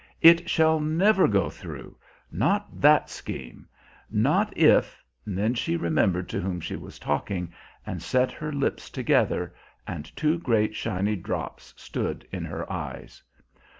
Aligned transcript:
"It 0.23 0.49
shall 0.49 0.79
never 0.79 1.27
go 1.27 1.47
through, 1.51 1.95
not 2.31 2.81
that 2.81 3.07
scheme 3.07 3.67
not 4.09 4.51
if" 4.57 5.03
Then 5.27 5.53
she 5.53 5.77
remembered 5.77 6.27
to 6.29 6.39
whom 6.41 6.59
she 6.59 6.75
was 6.75 6.97
talking, 6.97 7.53
and 7.85 8.01
set 8.01 8.31
her 8.31 8.51
lips 8.51 8.89
together, 8.89 9.53
and 9.85 10.03
two 10.15 10.39
great 10.39 10.75
shiny 10.75 11.15
drops 11.15 11.71
stood 11.77 12.27
in 12.31 12.45
her 12.45 12.65
eyes. 12.73 13.21